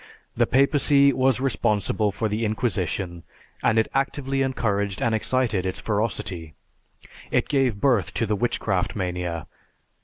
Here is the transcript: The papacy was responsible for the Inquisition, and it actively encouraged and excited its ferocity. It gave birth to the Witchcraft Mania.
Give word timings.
The 0.35 0.47
papacy 0.47 1.13
was 1.13 1.39
responsible 1.39 2.11
for 2.11 2.27
the 2.27 2.43
Inquisition, 2.43 3.21
and 3.61 3.77
it 3.77 3.87
actively 3.93 4.41
encouraged 4.41 4.99
and 4.99 5.13
excited 5.13 5.63
its 5.63 5.79
ferocity. 5.79 6.55
It 7.29 7.47
gave 7.47 7.79
birth 7.79 8.11
to 8.15 8.25
the 8.25 8.35
Witchcraft 8.35 8.95
Mania. 8.95 9.45